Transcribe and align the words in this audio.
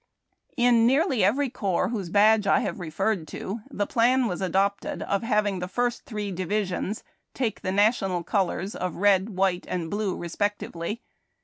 ■ 0.53 0.53
In 0.57 0.87
nearl}^ 0.87 1.21
every 1.21 1.51
corps 1.51 1.89
whose 1.89 2.09
badge 2.09 2.47
I 2.47 2.61
have 2.61 2.79
referred 2.79 3.27
to, 3.27 3.59
the 3.69 3.85
plan 3.85 4.25
was 4.27 4.41
adopted 4.41 5.03
of 5.03 5.21
having 5.21 5.59
the 5.59 5.67
first 5.67 6.05
three 6.05 6.31
divisions 6.31 7.03
take 7.35 7.61
the 7.61 7.71
national 7.71 8.23
colors 8.23 8.73
of 8.73 8.95
red, 8.95 9.29
white, 9.37 9.67
and 9.69 9.91
blue 9.91 10.17
respectively. 10.17 11.03